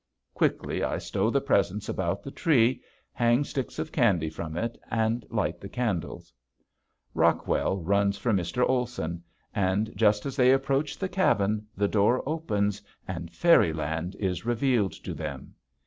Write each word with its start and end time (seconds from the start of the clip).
Quickly 0.33 0.83
I 0.83 0.97
stow 0.97 1.29
the 1.29 1.39
presents 1.41 1.87
about 1.87 2.23
the 2.23 2.31
tree, 2.31 2.81
hang 3.11 3.43
sticks 3.43 3.77
of 3.77 3.91
candy 3.91 4.31
from 4.31 4.57
it, 4.57 4.75
and 4.89 5.23
light 5.29 5.61
the 5.61 5.69
candles. 5.69 6.33
Rockwell 7.13 7.77
runs 7.83 8.17
for 8.17 8.33
Mr. 8.33 8.67
Olson, 8.67 9.23
and 9.53 9.91
just 9.95 10.25
as 10.25 10.35
they 10.35 10.51
approach 10.53 10.97
the 10.97 11.07
cabin 11.07 11.67
the 11.77 11.87
door 11.87 12.27
opens 12.27 12.81
and 13.07 13.31
fairyland 13.31 14.15
is 14.15 14.43
revealed 14.43 14.93
to 14.93 15.13
them. 15.13 15.53